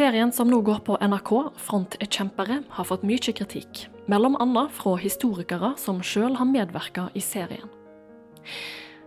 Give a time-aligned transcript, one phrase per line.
[0.00, 3.82] Serien som nå går på NRK, Frontkjempere, har fått mye kritikk.
[4.08, 7.68] Mellom annet fra historikere som sjøl har medvirka i serien.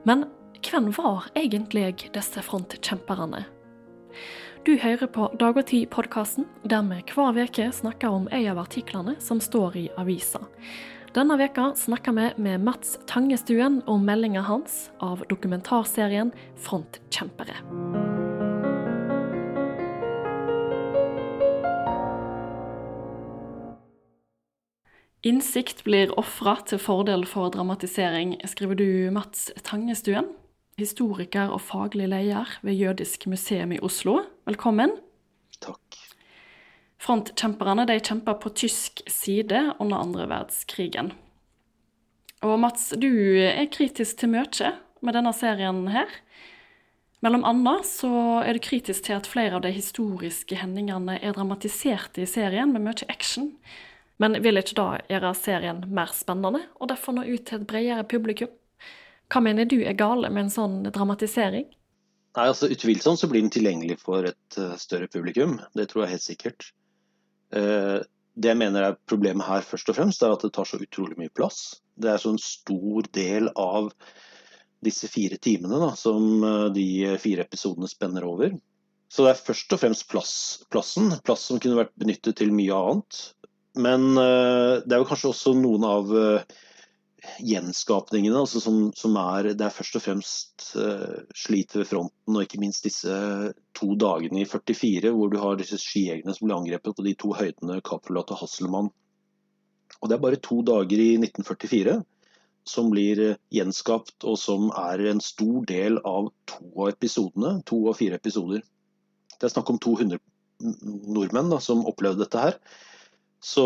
[0.05, 0.27] Men
[0.61, 3.41] hvem var egentlig disse frontkjemperne?
[4.69, 9.17] Du hører på Dag og Tid-podkasten, der vi hver uke snakker om en av artiklene
[9.17, 10.45] som står i avisa.
[11.17, 18.12] Denne veka snakker vi med Mats Tangestuen om meldinga hans av dokumentarserien Frontkjempere.
[25.23, 30.25] Innsikt blir ofra til fordel for dramatisering, skriver du Mats Tangestuen,
[30.75, 34.17] historiker og faglig leder ved Jødisk museum i Oslo.
[34.43, 34.97] Velkommen.
[35.63, 35.95] Takk.
[36.99, 41.13] Frontkjemperne de kjempa på tysk side under andre verdenskrigen.
[42.43, 43.07] Og Mats, du
[43.47, 46.11] er kritisk til mye med denne serien her.
[47.23, 52.25] Mellom annet så er du kritisk til at flere av de historiske hendelsene er dramatiserte
[52.25, 53.53] i serien med mye action.
[54.23, 58.05] Men vil ikke da gjøre serien mer spennende, og derfor nå ut til et bredere
[58.07, 58.51] publikum?
[59.27, 61.65] Hva mener du er gale med en sånn dramatisering?
[62.33, 66.15] Nei, altså Utvilsomt så blir den tilgjengelig for et uh, større publikum, det tror jeg
[66.15, 66.69] helt sikkert.
[67.53, 67.99] Uh,
[68.33, 71.19] det jeg mener er problemet her først og fremst, er at det tar så utrolig
[71.19, 71.81] mye plass.
[71.99, 73.91] Det er så en stor del av
[74.83, 78.55] disse fire timene da, som uh, de fire episodene spenner over.
[79.13, 80.35] Så det er først og fremst plass,
[80.73, 83.19] plassen, plass som kunne vært benyttet til mye annet.
[83.73, 86.57] Men uh, det er jo kanskje også noen av uh,
[87.41, 92.43] gjenskapningene altså som, som, er Det er først og fremst uh, slit ved fronten, og
[92.43, 93.13] ikke minst disse
[93.73, 97.33] to dagene i 44 hvor du har disse skijegerne som ble angrepet på de to
[97.37, 98.91] høydene Kaprolat og Hasselmann.
[100.01, 102.01] Og det er bare to dager i 1944
[102.67, 107.57] som blir gjenskapt, og som er en stor del av to av episodene.
[107.67, 108.63] To av fire episoder.
[109.35, 110.21] Det er snakk om 200
[111.11, 112.57] nordmenn da, som opplevde dette her.
[113.43, 113.65] Så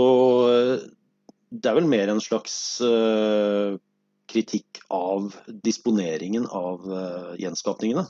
[0.49, 0.87] eh,
[1.53, 3.77] det er vel mer en slags uh,
[4.27, 5.29] kritikk av
[5.63, 8.03] disponeringen av uh, gjenskapningene.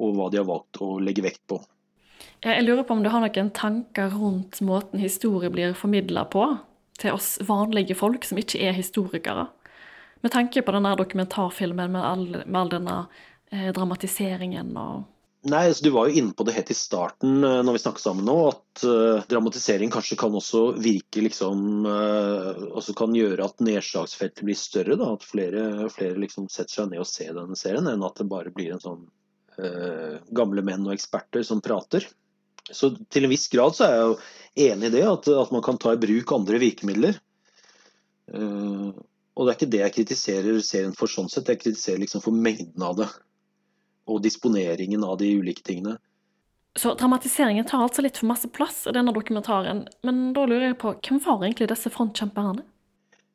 [0.00, 1.60] Og hva de har valgt å legge vekt på.
[2.40, 6.46] Jeg lurer på om du har noen tanker rundt måten historie blir formidla på
[7.00, 9.46] til oss vanlige folk som ikke er historikere?
[10.24, 12.96] Med tanke på denne dokumentarfilmen med all, med all denne
[13.52, 15.04] eh, dramatiseringen og
[15.48, 18.02] Nei, altså Du var jo inne på det helt i starten eh, når vi snakket
[18.04, 23.64] sammen nå, at uh, dramatisering kanskje kan også virke liksom uh, også kan gjøre at
[23.64, 24.98] nedslagsfeltet blir større.
[25.00, 28.28] da, At flere, flere liksom setter seg ned og ser denne serien, enn at det
[28.28, 29.06] bare blir en sånn
[29.56, 32.04] uh, gamle menn og eksperter som prater.
[32.68, 34.20] Så til en viss grad så er jeg jo
[34.68, 37.16] enig i det, at, at man kan ta i bruk andre virkemidler.
[38.30, 42.36] og det er ikke det jeg kritiserer serien for sånn sett, jeg kritiserer liksom for
[42.36, 43.08] mengden av det
[44.08, 45.98] og disponeringen av de ulike tingene.
[46.78, 49.84] Så dramatiseringen tar altså litt for masse plass i denne dokumentaren.
[50.06, 52.62] Men da lurer jeg på, hvem var egentlig disse frontkjemperne?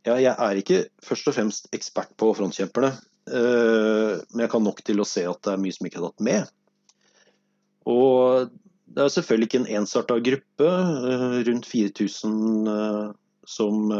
[0.05, 2.93] Ja, jeg er ikke først og fremst ekspert på frontkjemperne.
[3.25, 6.07] Eh, men jeg kan nok til å se at det er mye som ikke er
[6.07, 6.53] tatt med.
[7.89, 8.53] Og
[8.95, 10.69] det er selvfølgelig ikke en ensarta gruppe,
[11.11, 13.07] eh, rundt 4000 eh,
[13.45, 13.91] som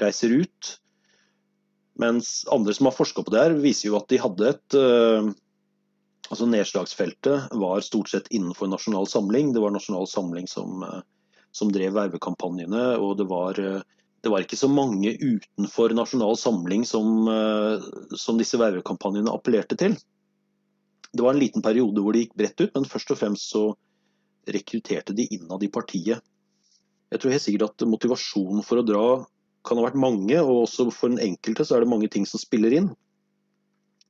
[0.00, 0.74] reiser ut.
[2.00, 4.76] Mens andre som har forska på det her, viser jo at de hadde et
[6.34, 9.52] Altså Nedslagsfeltet var stort sett innenfor Nasjonal Samling.
[9.54, 11.02] Det var Nasjonal Samling som, eh,
[11.54, 12.98] som drev vervekampanjene.
[12.98, 13.82] og det var, eh,
[14.20, 17.78] det var, ikke så mange utenfor Nasjonal Samling som, eh,
[18.16, 19.94] som disse vervekampanjene appellerte til.
[21.12, 23.76] Det var en liten periode hvor det gikk bredt ut, men først og fremst så
[24.48, 26.20] rekrutterte de innad i partiet.
[27.12, 29.26] Jeg tror helt sikkert at motivasjonen for å dra
[29.64, 32.40] kan ha vært mange, og også for den enkelte så er det mange ting som
[32.40, 32.96] spiller inn.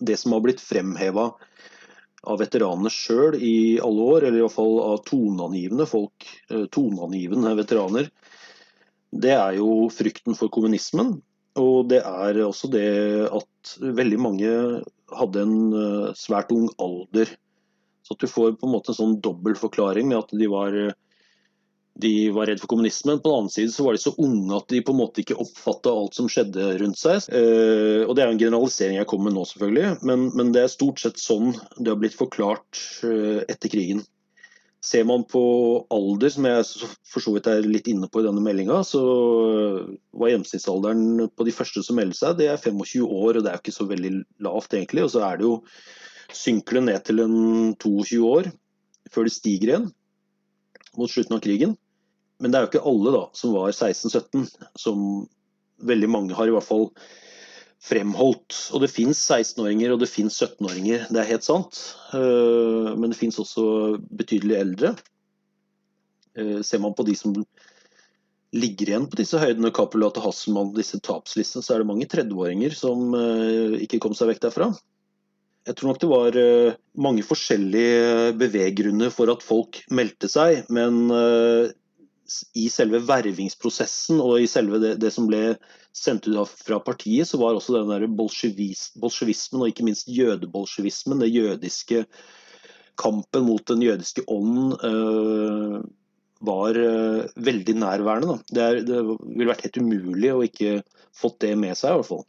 [0.01, 1.35] Det som har blitt fremheva
[2.31, 8.11] av veteranene sjøl i alle år, eller iallfall av toneangivende folk, eh, toneangivende veteraner,
[9.15, 11.17] det er jo frykten for kommunismen.
[11.61, 12.89] Og det er også det
[13.31, 14.51] at veldig mange
[15.15, 17.31] hadde en eh, svært ung alder.
[18.05, 20.75] Så at du får på en måte en sånn dobbel forklaring med at de var
[21.95, 23.21] de var redd for kommunismen.
[23.23, 25.39] På den annen side så var de så unge at de på en måte ikke
[25.39, 27.29] oppfatta alt som skjedde rundt seg.
[27.31, 30.65] Eh, og Det er jo en generalisering jeg kommer med nå, selvfølgelig, men, men, det
[30.65, 34.03] er stort sett sånn det har blitt forklart eh, etter krigen.
[34.85, 35.41] Ser man på
[35.95, 36.67] alder, som jeg
[37.09, 39.01] for så vidt er litt inne på i denne meldinga, så
[40.13, 43.57] var gjennomsnittsalderen på de første som melder seg, det er 25 år, og det er
[43.57, 44.13] jo ikke så veldig
[44.45, 45.07] lavt egentlig.
[45.07, 45.55] Og så er det jo
[46.35, 47.39] synker ned til en
[47.79, 48.51] 22 år
[49.15, 49.89] før det stiger igjen
[50.99, 51.75] mot slutten av krigen.
[52.43, 54.49] Men det er jo ikke alle da, som var 16-17,
[54.81, 55.05] som
[55.85, 56.89] veldig mange har i hvert fall
[57.85, 58.57] fremholdt.
[58.75, 61.81] Og det fins 16-åringer og det fins 17-åringer, det er helt sant.
[62.17, 63.67] Eh, men det fins også
[64.11, 64.95] betydelig eldre.
[66.35, 67.31] Ser man på de som
[68.55, 72.75] ligger igjen på disse høydene, Capulat og Hasselmann, disse tapslistene, så er det mange 30-åringer
[72.75, 73.15] som
[73.79, 74.67] ikke kom seg vekk derfra.
[75.71, 76.39] Jeg tror nok det var
[77.07, 81.07] mange forskjellige beveggrunner for at folk meldte seg, men
[82.57, 85.57] i selve vervingsprosessen og i selve det, det som ble
[85.95, 91.33] sendt ut fra partiet, så var også den der bolsjevismen og ikke minst jødebolsjevismen, det
[91.35, 92.05] jødiske
[93.01, 95.83] kampen mot den jødiske ånden, øh,
[96.45, 98.39] var øh, veldig nærværende.
[98.51, 100.81] Det, er, det, ville vært helt umulig å ikke
[101.15, 102.25] fått det med seg, i hvert fall.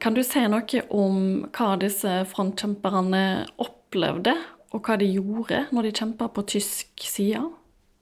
[0.00, 1.18] Kan du si noe om
[1.52, 3.24] hva disse frontkjemperne
[3.60, 4.32] opplevde,
[4.70, 7.42] og hva de gjorde når de kjempa på tysk side?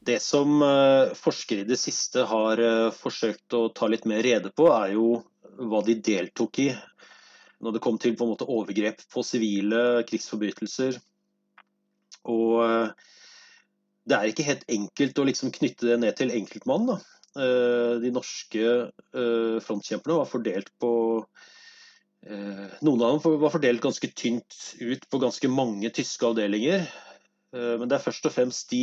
[0.08, 4.49] Det som eh, forskere i det siste har eh, forsøkt å ta litt mer rede
[4.56, 5.19] på, er jo
[5.58, 6.70] hva de deltok i
[7.58, 10.96] når det kom til på en måte overgrep på sivile, krigsforbrytelser.
[12.32, 13.12] Og eh,
[14.08, 16.88] det er ikke helt enkelt å liksom knytte det ned til enkeltmann.
[16.88, 16.99] Da.
[18.00, 18.62] De norske
[19.66, 20.90] frontkjemperne var fordelt på
[22.25, 26.88] Noen av dem var fordelt ganske tynt ut på ganske mange tyske avdelinger.
[27.52, 28.81] Men det er først og fremst de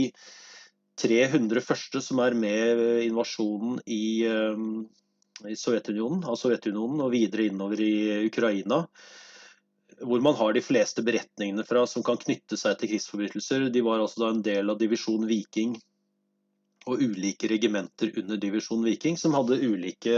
[1.00, 7.82] 300 første som er med invasjonen i, eh, i Sovjetunionen, av Sovjetunionen og videre innover
[7.84, 7.96] i
[8.30, 8.86] Ukraina.
[10.02, 13.70] Hvor man har de fleste beretningene fra som kan knytte seg til krigsforbrytelser.
[13.72, 15.76] De var altså da en del av divisjon Viking
[16.86, 20.16] og ulike regimenter under divisjon Viking som hadde ulike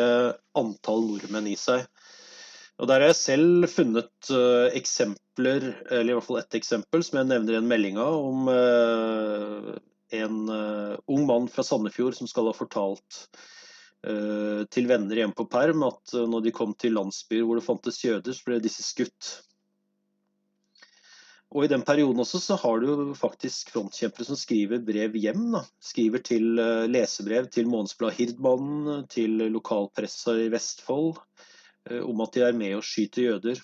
[0.58, 1.86] antall nordmenn i seg.
[2.78, 7.18] Og Der har jeg selv funnet uh, eksempler, eller i hvert fall ett eksempel som
[7.22, 9.72] jeg nevner i en melding av, om uh,
[10.16, 13.20] en uh, ung mann fra Sandefjord som skal ha fortalt
[14.08, 17.66] uh, til venner hjemme på perm at uh, når de kom til landsbyer hvor det
[17.68, 19.34] fantes jøder, så ble disse skutt.
[21.56, 25.46] Og I den perioden også så har du faktisk frontkjempere som skriver brev hjem.
[25.54, 25.62] Da.
[25.80, 26.60] Skriver til
[26.92, 31.22] lesebrev til Månedsbladet Hirdmannen, til lokalpressa i Vestfold,
[32.04, 33.64] om at de er med og skyter jøder.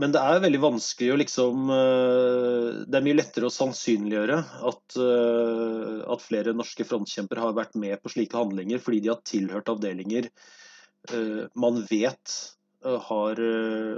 [0.00, 4.38] Men det er veldig vanskelig å liksom eh, Det er mye lettere å sannsynliggjøre
[4.70, 9.20] at, eh, at flere norske frontkjempere har vært med på slike handlinger fordi de har
[9.28, 10.30] tilhørt avdelinger
[11.12, 12.38] eh, man vet
[12.82, 13.38] har,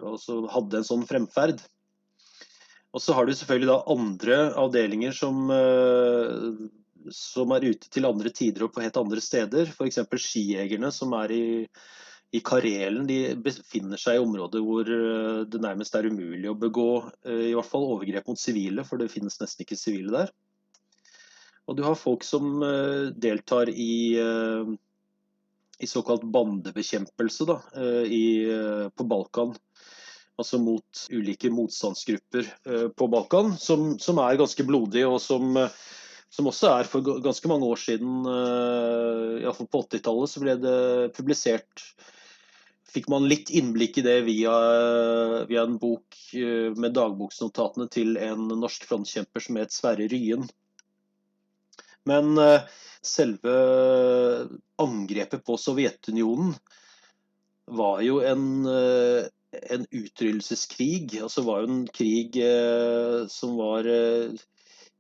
[0.04, 1.62] altså hadde en sånn fremferd.
[2.92, 5.38] Og så har du selvfølgelig da andre avdelinger som,
[7.08, 9.72] som er ute til andre tider og på helt andre steder.
[9.72, 10.02] F.eks.
[10.20, 11.46] skijegerne som er i
[12.34, 16.88] i Karelen de befinner seg i områder hvor eh, det nærmest er umulig å begå
[17.22, 20.32] eh, i hvert fall overgrep mot sivile, for det finnes nesten ikke sivile der.
[21.70, 24.18] Og du har folk som eh, deltar i,
[25.78, 27.58] i såkalt bandebekjempelse da,
[28.04, 28.24] i,
[28.90, 29.54] på Balkan.
[30.34, 32.48] Altså mot ulike motstandsgrupper
[32.98, 35.54] på Balkan, som, som er ganske blodige, og som,
[36.34, 38.26] som også er for ganske mange år siden,
[39.38, 40.82] iallfall på 80-tallet, så ble det
[41.14, 41.86] publisert
[42.94, 44.54] fikk man litt innblikk i det via,
[45.48, 50.46] via en bok eh, med dagboksnotatene til en norsk frontkjemper som het Sverre Ryen.
[52.08, 52.68] Men eh,
[53.04, 53.54] selve
[54.80, 56.54] angrepet på Sovjetunionen
[57.74, 59.26] var jo en, eh,
[59.74, 61.18] en utryddelseskrig.
[61.24, 62.38] Altså var jo en krig
[63.32, 63.86] som var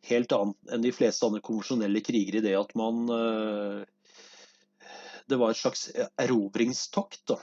[0.04, 3.06] helt annet enn de fleste andre konvensjonelle kriger i det at man
[5.24, 5.88] Det var et slags
[6.20, 7.22] erobringstokt.
[7.26, 7.38] da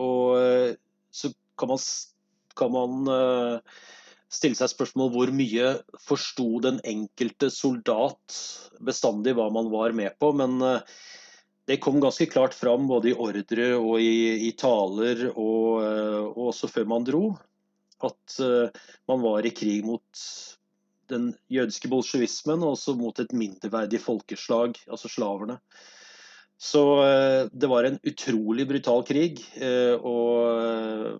[0.00, 0.74] og eh,
[1.10, 1.82] så kan man,
[2.58, 3.78] kan man eh,
[4.30, 8.40] stille seg spørsmål hvor mye forsto den enkelte soldat
[8.80, 10.32] bestandig hva man var med på.
[10.40, 10.96] Men eh,
[11.70, 16.70] det kom ganske klart fram både i ordre og i, i taler, og, og, også
[16.72, 17.36] før man dro,
[18.02, 18.38] at
[19.06, 20.24] man var i krig mot
[21.12, 25.60] den jødiske bolsjevismen og også mot et mindreverdig folkeslag, altså slaverne.
[26.60, 29.40] Så eh, det var en utrolig brutal krig.
[29.56, 31.14] Eh, og eh,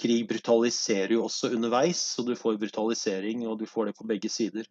[0.00, 4.30] krig brutaliserer jo også underveis, så du får brutalisering, og du får det på begge
[4.32, 4.64] sider.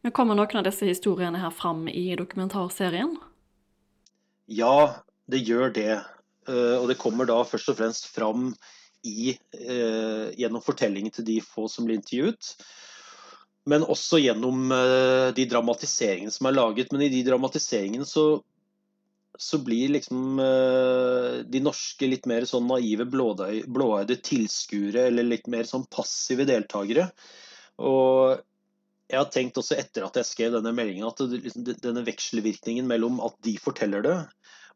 [0.00, 3.18] Men Kommer noen av disse historiene her fram i dokumentarserien?
[4.48, 6.00] Ja, det gjør det.
[6.48, 8.48] Og det kommer da først og fremst fram
[9.06, 9.36] i,
[10.34, 12.56] gjennom fortellingen til de få som blir intervjuet.
[13.70, 16.90] Men også gjennom eh, de dramatiseringene som er laget.
[16.94, 18.26] Men i de dramatiseringene så,
[19.38, 25.68] så blir liksom eh, de norske litt mer sånn naive, blåøyde tilskuere, eller litt mer
[25.68, 27.06] sånn passive deltakere.
[27.82, 28.42] Og
[29.12, 33.20] jeg har tenkt også etter at jeg skrev denne meldingen, at liksom, denne vekselvirkningen mellom
[33.24, 34.18] at de forteller det,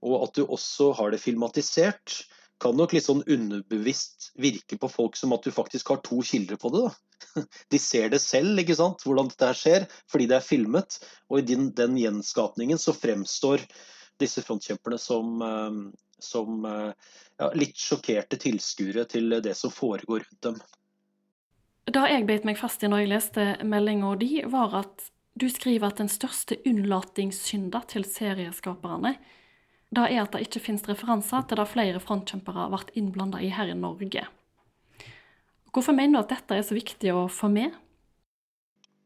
[0.05, 2.21] og at du også har det filmatisert,
[2.63, 6.61] kan nok litt sånn underbevisst virke på folk som at du faktisk har to kilder
[6.61, 6.87] på det.
[6.87, 7.43] da.
[7.73, 10.99] De ser det selv, ikke sant, hvordan dette her skjer, fordi det er filmet.
[11.29, 13.65] Og i den, den gjenskapningen så fremstår
[14.21, 15.81] disse frontkjemperne som, eh,
[16.25, 20.61] som eh, ja, litt sjokkerte tilskuere til det som foregår rundt dem.
[21.87, 25.93] Det jeg beit meg fast i når jeg leste meldinga di, var at du skriver
[25.93, 29.13] at den største unnlatingssynda til serieskaperne,
[29.95, 33.71] det er at det ikke finnes referanser til det flere frontkjempere vært innblanda i her
[33.71, 34.27] i Norge.
[35.73, 37.75] Hvorfor mener du at dette er så viktig å få med?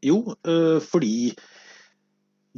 [0.01, 1.33] Jo, øh, fordi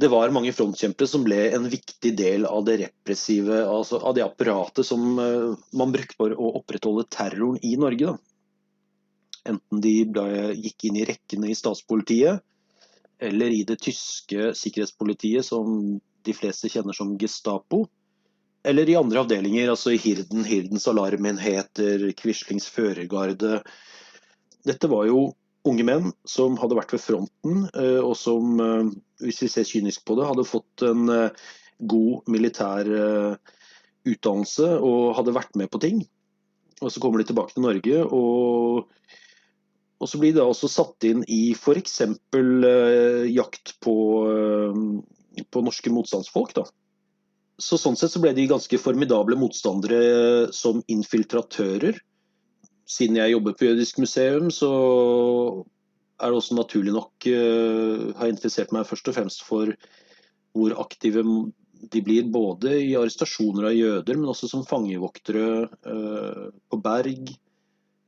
[0.00, 4.24] det var mange frontkjempere som ble en viktig del av det repressive, altså av det
[4.24, 8.14] apparatet som øh, man brukte for å opprettholde terroren i Norge.
[8.14, 8.16] Da.
[9.52, 12.40] Enten de ble, gikk inn i rekkene i statspolitiet,
[13.22, 17.84] eller i det tyske sikkerhetspolitiet, som de fleste kjenner som Gestapo.
[18.64, 23.58] Eller i andre avdelinger, altså i Hirden, Hirdens alarmenheter, Quislings førergarde.
[24.64, 25.26] Dette var jo
[25.68, 28.90] unge menn som hadde vært ved fronten, eh, og som, eh,
[29.24, 31.44] hvis vi ser kynisk på det, hadde fått en eh,
[31.80, 32.88] god militær
[34.04, 36.04] utdannelse og hadde vært med på ting.
[36.80, 38.88] Og så kommer de tilbake til Norge, og
[40.02, 42.00] og så blir det også satt inn i f.eks.
[43.30, 43.94] Jakt på,
[45.48, 46.52] på, norske motstandsfolk.
[46.58, 46.64] Da.
[47.62, 52.00] Så Sånn sett så ble de ganske formidable motstandere som infiltratører.
[52.90, 54.70] Siden jeg jobber på Jødisk museum, så
[56.20, 59.70] er det også naturlig nok uh, har interessert meg først og fremst for
[60.54, 61.24] hvor aktive
[61.90, 67.32] de blir både i arrestasjoner av jøder, men også som fangevoktere uh, på Berg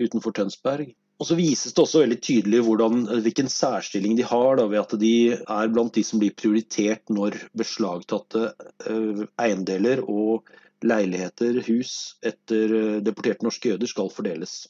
[0.03, 0.93] utenfor Tønsberg.
[1.17, 4.95] Og så vises det også veldig tydelig hvordan, hvilken særstilling de har, da, ved at
[5.01, 10.51] de er blant de som blir prioritert når beslagtatte uh, eiendeler og
[10.85, 14.67] leiligheter, hus, etter uh, deporterte norske jøder skal fordeles.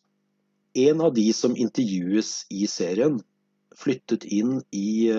[0.78, 3.18] En av de som intervjues i serien,
[3.76, 5.10] flyttet inn i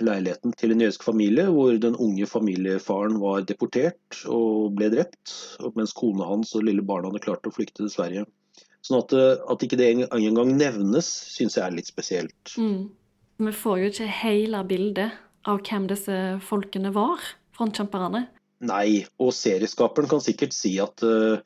[0.00, 5.34] leiligheten til en jødisk familie, hvor den unge familiefaren var deportert og ble drept,
[5.76, 8.24] mens kona hans og lille barna hadde klart å flykte til Sverige.
[8.86, 12.54] Sånn at, eh, at ikke det engang nevnes, syns jeg er litt spesielt.
[12.56, 12.88] Mm.
[13.38, 15.18] Vi får jo ikke hele bildet
[15.48, 17.22] av hvem disse folkene var,
[17.56, 18.26] frontkjemperne.
[18.68, 21.38] Nei, og serieskaperen kan sikkert si at uh,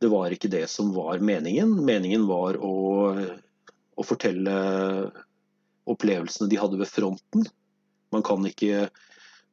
[0.00, 1.74] det var ikke det som var meningen.
[1.84, 2.72] Meningen var å,
[3.12, 4.54] å fortelle
[5.84, 7.44] opplevelsene de hadde ved fronten.
[8.14, 8.88] Man kan ikke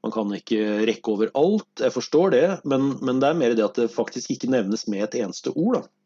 [0.01, 3.67] man kan ikke rekke over alt, jeg forstår det, men, men, det er mer det
[3.67, 5.77] at det faktisk ikke nevnes med et eneste ord.
[5.77, 6.00] Da.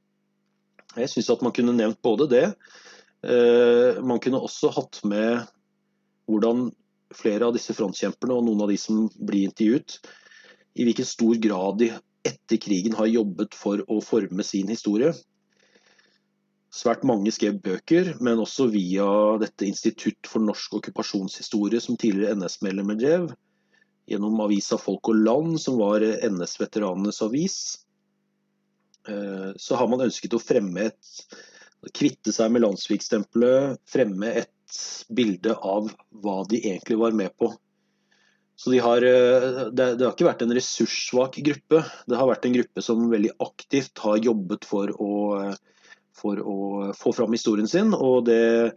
[0.96, 2.46] Jeg syns at man kunne nevnt både det.
[3.26, 5.44] Eh, man kunne også hatt med
[6.30, 6.70] hvordan
[7.16, 10.00] flere av disse frontkjemperne og noen av de som blir intervjuet,
[10.76, 11.92] i hvilken stor grad de
[12.26, 15.14] etter krigen har jobbet for å forme sin historie.
[16.76, 19.08] Svært mange skrev bøker, men også via
[19.40, 23.30] dette Institutt for norsk okkupasjonshistorie, som tidligere NS-medlemmer drev.
[24.12, 27.58] Gjennom avisa Folk og Land, som var NS-veteranenes avis.
[29.10, 31.14] Eh, så har man ønsket å fremme et
[31.94, 34.78] Kvitte seg med landssvikstempelet, fremme et
[35.14, 35.92] bilde av
[36.24, 37.52] hva de egentlig var med på.
[38.58, 41.84] Så de har, eh, det, det, har ikke vært en ressurssvak gruppe.
[42.08, 45.16] Det har vært en gruppe som veldig aktivt har jobbet for å,
[46.16, 46.58] for å
[46.98, 47.94] få fram historien sin.
[47.94, 48.74] Og det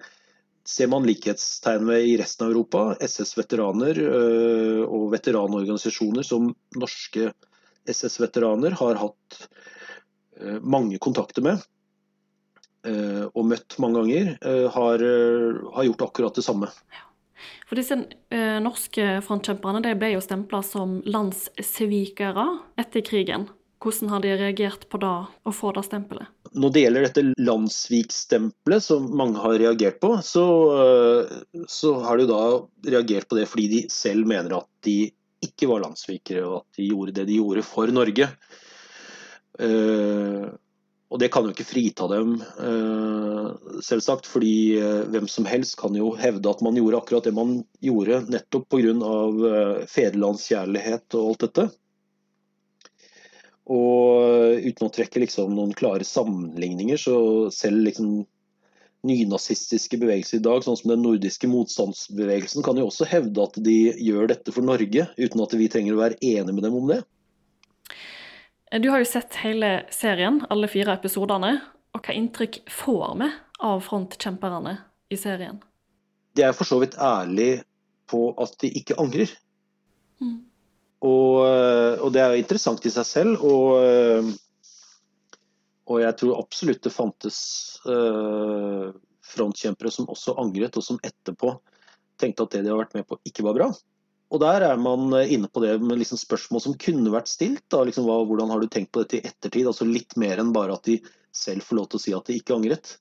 [0.69, 2.83] ser man likhetstegn ved i resten av Europa.
[3.01, 7.31] SS-veteraner eh, og veteranorganisasjoner som norske
[7.89, 9.41] SS-veteraner har hatt
[10.63, 11.59] mange kontakter med
[12.87, 15.05] eh, og møtt mange ganger, eh, har,
[15.75, 16.71] har gjort akkurat det samme.
[17.69, 17.99] For disse
[18.35, 22.47] eh, norske frontkjemperne de ble jo stempla som landssvikere
[22.81, 23.49] etter krigen.
[23.79, 25.17] Hvordan har de reagert på det,
[25.47, 26.27] å få det stempelet?
[26.59, 30.47] Når det gjelder dette landssvikstempelet, som mange har reagert på, så,
[31.71, 32.41] så, har de da
[32.89, 35.13] reagert på det fordi de selv mener at de
[35.47, 38.27] ikke var landssvikere, og at de gjorde det de gjorde for Norge.
[39.59, 40.47] Eh,
[41.09, 44.29] og det kan jo ikke frita dem, eh, selvsagt.
[44.29, 48.25] Fordi eh, hvem som helst kan jo hevde at man gjorde akkurat det man gjorde
[48.29, 48.95] nettopp pga.
[49.89, 51.69] fedrelandskjærlighet og alt dette.
[53.69, 57.17] Og uten å trekke liksom noen klare sammenligninger, så
[57.53, 58.23] selv liksom
[59.07, 63.77] nynazistiske bevegelser i dag, sånn som den nordiske motstandsbevegelsen, kan jo også hevde at de
[63.93, 67.03] gjør dette for Norge, uten at vi trenger å være enige med dem om det.
[68.73, 71.57] Du har jo sett hele serien, alle fire episodene.
[71.97, 73.31] Og hva inntrykk får vi
[73.65, 74.75] av frontkjemperne
[75.09, 75.57] i serien?
[76.37, 77.63] De er for så vidt ærlige
[78.09, 79.33] på at de ikke angrer.
[80.21, 80.37] Mm.
[81.07, 81.41] Og,
[82.03, 83.43] og, det er jo interessant i seg selv.
[83.47, 84.37] Og,
[85.89, 87.39] Og jeg tror absolutt det fantes
[87.89, 88.93] uh,
[89.25, 91.55] frontkjempere som også angret, og som etterpå
[92.21, 93.69] tenkte at det de har vært med på, ikke var bra.
[94.29, 97.65] Og der er man inne på det med liksom spørsmål som kunne vært stilt.
[97.73, 99.69] Da, liksom, hva, hvordan har du tenkt på dette i ettertid?
[99.71, 100.99] Altså litt mer enn bare at de
[101.33, 102.97] selv får lov til å si at de ikke angret.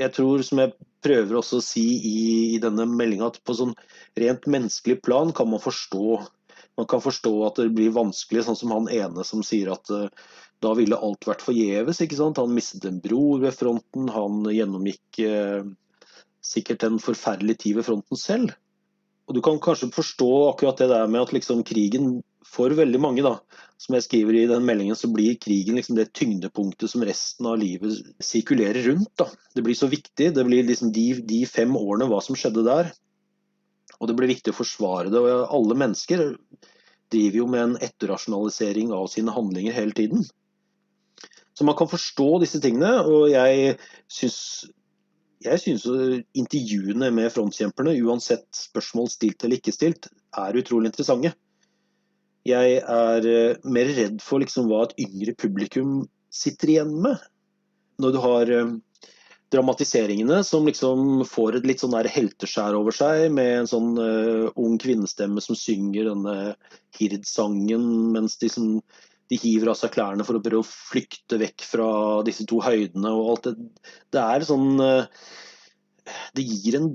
[0.00, 2.20] Jeg tror, som jeg prøver også å si i,
[2.56, 3.74] i denne meldinga, at på sånn
[4.18, 6.22] rent menneskelig plan kan man forstå
[6.78, 10.08] man kan forstå at det blir vanskelig, sånn som han ene som sier at uh,
[10.64, 12.00] da ville alt vært forgjeves.
[12.00, 15.66] Han mistet en bror ved fronten, han gjennomgikk uh,
[16.42, 18.54] sikkert en forferdelig tid ved fronten selv.
[19.28, 23.22] Og Du kan kanskje forstå akkurat det der med at liksom krigen for veldig mange,
[23.24, 23.36] da,
[23.80, 27.56] som jeg skriver i den meldingen, så blir krigen liksom det tyngdepunktet som resten av
[27.60, 29.12] livet sirkulerer rundt.
[29.16, 29.28] da.
[29.54, 30.32] Det blir så viktig.
[30.34, 32.92] Det blir liksom de, de fem årene, hva som skjedde der.
[34.00, 35.22] Og det blir viktig å forsvare det.
[35.22, 36.26] og Alle mennesker
[37.12, 40.26] driver jo med en etterrasjonalisering av sine handlinger hele tiden.
[41.54, 43.76] Så man kan forstå disse tingene, og jeg
[44.10, 44.38] syns
[45.44, 45.86] jeg synes
[46.38, 50.08] intervjuene med frontkjemperne, uansett spørsmål stilt eller ikke stilt,
[50.38, 51.34] er utrolig interessante.
[52.48, 56.00] Jeg er eh, mer redd for liksom hva et yngre publikum
[56.32, 57.20] sitter igjen med.
[58.02, 58.72] Når du har eh,
[59.52, 64.48] dramatiseringene som liksom får et litt sånn der helteskjær over seg, med en sånn uh,
[64.56, 66.36] ung kvinnestemme som synger denne
[66.96, 67.84] Hird-sangen
[68.14, 68.78] mens de, som,
[69.32, 71.88] de, hiver av seg klærne for å prøve å flykte vekk fra
[72.26, 73.54] disse to høydene og alt det.
[74.12, 75.08] Det er sånn uh,
[76.36, 76.92] Det gir en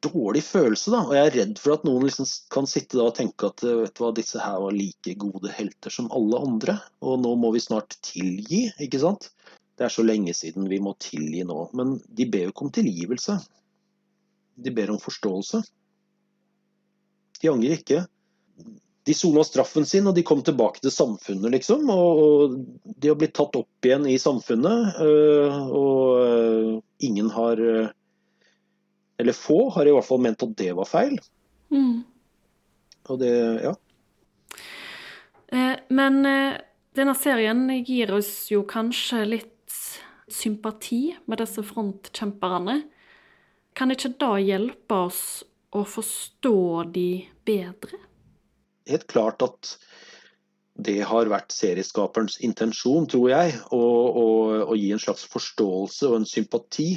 [0.00, 1.02] dårlig følelse, da.
[1.04, 3.96] Og jeg er redd for at noen liksom kan sitte da og tenke at vet
[3.96, 7.60] du hva, disse her var like gode helter som alle andre, og nå må vi
[7.60, 9.28] snart tilgi, ikke sant?
[9.76, 11.70] Det er så lenge siden vi må tilgi nå.
[11.76, 13.36] Men de ber jo ikke om tilgivelse.
[14.60, 15.62] De ber om forståelse.
[17.40, 18.02] De angrer ikke.
[19.08, 21.88] De sona straffen sin, og de kom tilbake til samfunnet, liksom.
[21.88, 25.00] Og, de har blitt tatt opp igjen i samfunnet.
[25.00, 27.88] Øh, og øh, ingen har øh,
[29.20, 31.18] Eller få har i hvert fall ment at det var feil.
[31.70, 32.04] Mm.
[33.08, 33.32] Og det
[33.64, 33.74] Ja.
[35.52, 36.60] Eh, men eh,
[36.94, 39.78] denne serien gir oss jo kanskje litt
[40.30, 42.76] sympati med disse frontkjemperne,
[43.74, 45.22] kan ikke da hjelpe oss
[45.74, 46.56] å forstå
[46.94, 47.08] de
[47.46, 47.98] bedre?
[48.90, 49.74] Helt klart at
[50.80, 54.26] det har vært serieskaperens intensjon, tror jeg, å, å,
[54.64, 56.94] å, gi en slags forståelse og en sympati.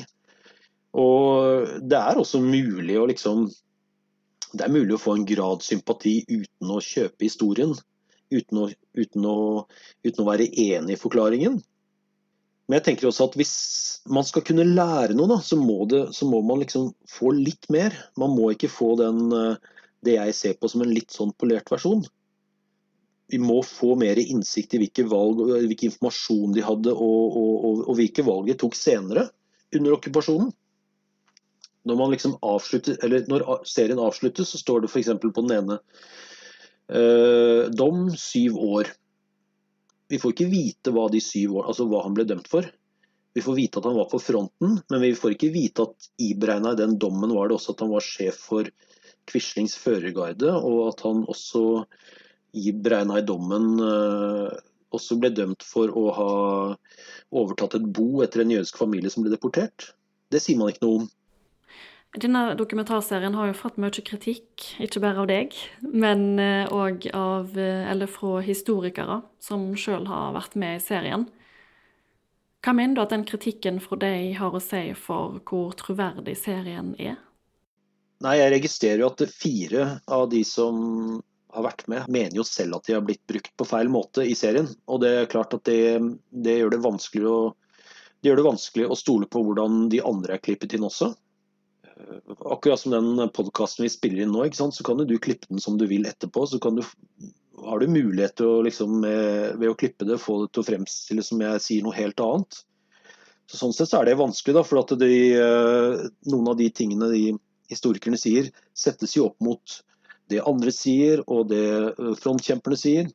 [0.99, 3.47] Og det er også mulig å liksom
[4.53, 7.71] Det er mulig å få en grad sympati uten å kjøpe historien.
[8.29, 9.37] Uten å, uten å,
[10.05, 11.55] uten å være enig i forklaringen.
[12.67, 13.55] Men jeg tenker også at hvis
[14.13, 17.65] man skal kunne lære noe, da, så, må det, så må man liksom få litt
[17.73, 17.97] mer.
[18.19, 19.73] Man må ikke få den, eh,
[20.05, 22.03] det jeg ser på som en litt sånn polert versjon.
[23.31, 27.85] Vi må få mer innsikt i hvilke valg, hvilken informasjon de hadde, og, og, og,
[27.87, 29.29] og hvilke valg de tok senere
[29.73, 30.51] under okkupasjonen.
[31.83, 35.09] Når, liksom når serien avsluttes, så står det f.eks.
[35.19, 35.79] på den ene
[36.87, 38.91] eh, dom syv år.
[40.11, 42.67] Vi får ikke vite hva de syv år, altså hva han ble dømt for.
[43.33, 46.75] Vi får vite at han var på fronten, men vi får ikke vite at iberegna
[46.75, 48.69] i den dommen var det også at han var sjef for
[49.29, 51.83] Quislings førerguide, og at han også
[52.53, 54.53] i i dommen uh,
[54.93, 56.29] også ble dømt for å ha
[57.33, 59.93] overtatt et bo etter en jødisk familie som ble deportert.
[60.29, 61.11] Det sier man ikke noe om.
[62.13, 66.37] Denne dokumentarserien har jo fått mye kritikk, ikke bare av deg, men
[66.69, 71.25] òg eh, av eh, Eller fra historikere som sjøl har vært med i serien.
[72.63, 76.93] Hva mener du at den kritikken fra deg har å si for hvor troverdig serien
[77.01, 77.17] er?
[78.23, 81.19] Nei, Jeg registrerer jo at fire av de som
[81.53, 84.35] har vært med, mener jo selv at de har blitt brukt på feil måte i
[84.37, 84.69] serien.
[84.87, 85.99] Og det er klart at det,
[86.31, 87.41] det gjør det vanskelig å
[88.23, 91.09] det gjør det vanskelig å stole på hvordan de andre er klippet inn også
[92.39, 95.85] akkurat som den podkasten vi spiller inn nå, så kan du klippe den som du
[95.87, 96.47] vil etterpå.
[96.47, 96.83] Så du,
[97.65, 101.25] har du mulighet til å liksom, ved å klippe det, få det til å fremstille
[101.25, 102.63] som jeg sier noe helt annet.
[103.51, 107.11] Så sånn sett så er det vanskelig, da, for de, eh, noen av de tingene
[107.11, 107.23] de
[107.71, 109.79] historikerne sier, settes jo opp mot
[110.31, 111.63] det andre sier, og det
[112.21, 113.09] frontkjemperne sier.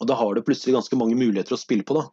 [0.00, 2.06] Og da har du plutselig ganske mange muligheter å spille på, da,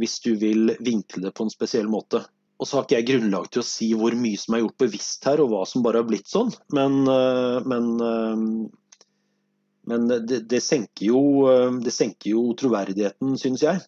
[0.00, 2.24] hvis du vil vinkle det på en spesiell måte.
[2.58, 5.26] Og så har ikke jeg grunnlag til å si hvor mye som er gjort bevisst
[5.28, 6.52] her, og hva som bare har blitt sånn.
[6.74, 7.02] Men,
[7.66, 7.88] men,
[9.90, 11.22] men det, det, senker jo,
[11.82, 13.82] det, senker jo, troverdigheten, synes jeg.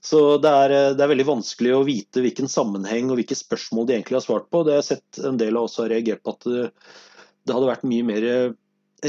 [0.00, 3.98] Så det er, det er, veldig vanskelig å vite hvilken sammenheng og hvilke spørsmål de
[3.98, 4.62] egentlig har svart på.
[4.64, 6.70] Det har jeg sett en del av oss har reagert på at det,
[7.44, 8.26] det hadde vært mye mer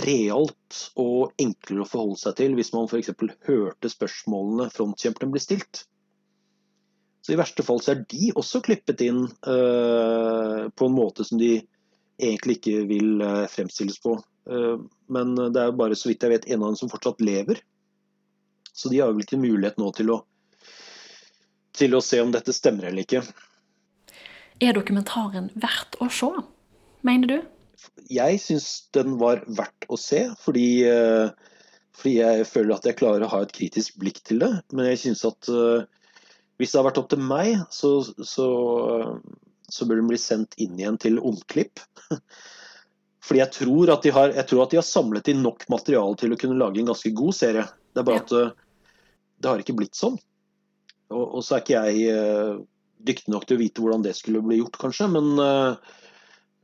[0.05, 3.11] realt og enklere å forholde seg til hvis man f.eks.
[3.47, 5.85] hørte spørsmålene frontkjemperne ble stilt.
[7.21, 11.37] Så i verste fall så er de også klippet inn uh, på en måte som
[11.41, 11.59] de
[12.21, 14.15] egentlig ikke vil uh, fremstilles på.
[14.49, 17.61] Uh, men det er bare så vidt jeg vet en av dem som fortsatt lever.
[18.73, 20.21] Så de har vel ikke mulighet nå til å,
[21.77, 23.23] til å se om dette stemmer eller ikke.
[24.61, 26.29] Er dokumentaren verdt å se,
[27.07, 27.37] mener du?
[28.13, 30.83] Jeg syns den var verdt å se, fordi,
[31.97, 34.51] fordi, jeg føler at jeg klarer å ha et kritisk blikk til det.
[34.69, 35.49] Men jeg syns at
[36.61, 38.47] hvis det har vært opp til meg, så, så,
[39.65, 41.81] så bør den bli sendt inn igjen til omklipp.
[43.25, 46.17] Fordi jeg tror, at de har, jeg tror at de har samlet inn nok materiale
[46.21, 47.65] til å kunne lage en ganske god serie.
[47.93, 48.53] Det er bare at eh,
[49.41, 50.17] det har ikke blitt sånn.
[51.11, 52.61] Og, og så er ikke jeg uh,
[53.03, 55.09] dyktig nok til å vite hvordan det skulle bli gjort, kanskje.
[55.11, 55.95] Men uh,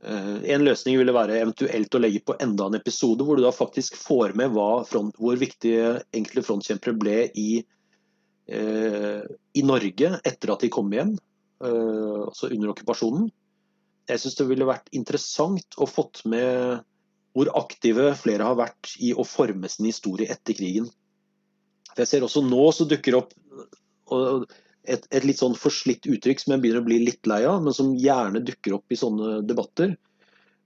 [0.08, 3.98] en løsning ville være eventuelt å legge på enda en episode hvor du da faktisk
[3.98, 4.54] får med
[4.88, 7.50] front, hvor viktige enkelte frontkjempere ble i
[8.48, 11.12] Eh, i Norge etter at de kom hjem,
[11.60, 13.26] eh, altså under okkupasjonen.
[14.08, 16.80] Jeg syns det ville vært interessant å fått med
[17.36, 20.88] hvor aktive flere har vært i å forme sin historie etter krigen.
[21.92, 23.36] For Jeg ser også nå så dukker opp
[24.88, 27.76] et, et, litt sånn forslitt uttrykk som jeg begynner å bli litt lei av, men
[27.76, 29.96] som gjerne dukker opp i sånne debatter.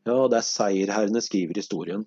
[0.07, 2.05] Ja, det er seierherrene skriver historien.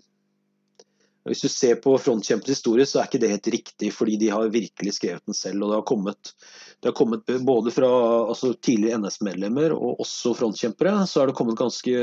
[1.26, 4.52] Hvis du ser på frontkjempens historie, så er ikke det helt riktig, fordi de har
[4.54, 5.64] virkelig skrevet den selv.
[5.64, 6.34] og Det har kommet,
[6.84, 7.90] det har kommet både fra
[8.30, 11.96] altså, tidligere NS-medlemmer og også frontkjempere, så har det kommet ganske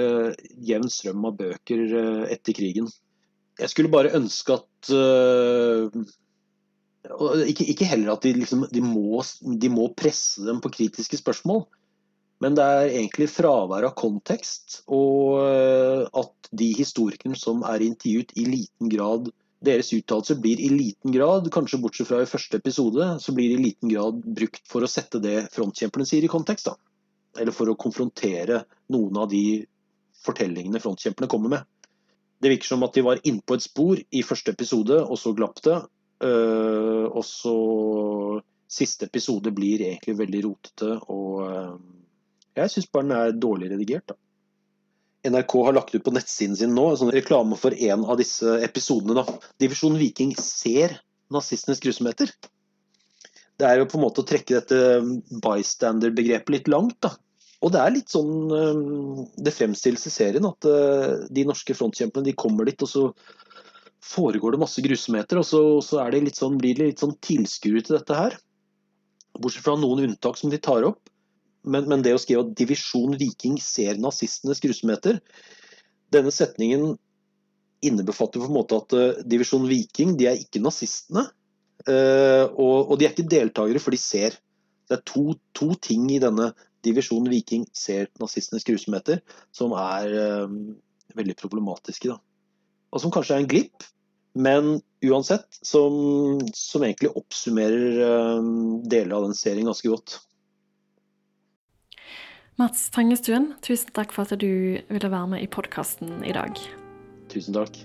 [0.66, 2.90] jevn strøm av bøker eh, etter krigen.
[3.60, 6.02] Jeg skulle bare ønske at uh,
[7.02, 11.64] ikke, ikke, heller at de, liksom, de, må, de må presse dem på kritiske spørsmål.
[12.42, 18.34] Men det er egentlig fravær av kontekst, og eh, at de historikerne som er intervjuet
[18.38, 19.30] i liten grad
[19.62, 23.60] deres uttalelser blir i liten grad, kanskje bortsett fra i første episode, så blir det
[23.60, 26.66] i liten grad brukt for å sette det frontkjemperne sier i kontekst.
[26.66, 26.74] da.
[27.38, 29.62] Eller for å konfrontere noen av de
[30.22, 31.68] fortellingene frontkjemperne kommer med.
[32.42, 35.30] Det virker som at de var inne på et spor i første episode, og så
[35.38, 35.78] glapp det.
[36.22, 37.56] Eh, og så
[38.72, 41.72] Siste episode blir egentlig veldig rotete og eh,
[42.56, 44.12] jeg syns bare den er dårlig redigert.
[44.12, 44.16] da.
[45.28, 48.56] NRK har lagt ut på nettsiden sin nå en sånn reklame for en av disse
[48.64, 49.16] episodene.
[49.20, 49.36] da.
[49.60, 50.98] Divisjon Viking ser
[51.32, 52.32] nazistenes grusomheter.
[53.60, 54.80] Det er jo på en måte å trekke dette
[55.44, 56.98] bystander-begrepet litt langt.
[57.04, 57.12] da.
[57.64, 58.82] Og det er litt sånn eh,
[59.48, 60.68] det fremstilles i serien, at
[61.28, 63.08] de norske frontkjempene de kommer dit, og så
[64.02, 65.40] foregår det masse grusomheter.
[65.40, 68.36] Og så, så det sånn, blir det litt sånn tilskuere til dette her.
[69.38, 71.12] Bortsett fra noen unntak som de tar opp
[71.62, 75.20] men, men, det å skrive at 'Divisjon Viking ser nazistenes grusomheter'
[76.12, 76.96] Denne setningen
[77.82, 81.24] innebefatter på en måte at uh, Divisjon Viking de er ikke nazistene.
[81.88, 84.36] Uh, og, og, de er ikke deltakere, for de ser.
[84.90, 86.50] Det er to, to ting i denne
[86.84, 89.22] Divisjon Viking ser nazistenes grusomheter
[89.56, 90.52] som er uh,
[91.16, 92.12] veldig problematiske.
[92.12, 92.20] Da.
[92.92, 93.86] Og som kanskje er en glipp,
[94.36, 94.74] men
[95.04, 98.44] uansett som, som egentlig oppsummerer
[98.88, 100.18] deler av den serien ganske godt.
[102.60, 106.60] Mats Tangestuen, tusen takk for at du ville være med i podkasten i dag.
[107.32, 107.80] Tusen takk.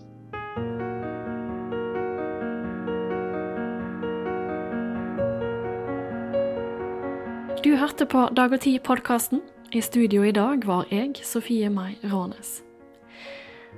[7.64, 9.42] Du hørte på Dag og Tid-podkasten.
[9.76, 12.67] I studio i dag var jeg, Sofie Mai Rånes.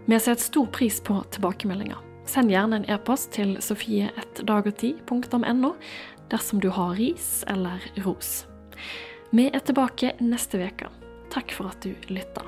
[0.10, 1.98] Vi setter stor pris på tilbakemeldinger.
[2.26, 5.70] Send gjerne en e-post til sofie1dagogti.no
[6.32, 8.48] dersom du har ris eller ros.
[9.30, 10.90] Vi er tilbake neste uke.
[11.30, 12.42] Takk for at du lytta.